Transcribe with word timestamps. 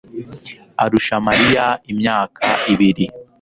arusha 0.83 1.15
mariya 1.27 1.65
imyaka 1.91 2.41
ibiri 2.73 3.05